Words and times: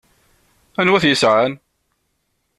Anwa 0.79 0.97
i 0.99 1.01
t-yesɛan? 1.03 1.53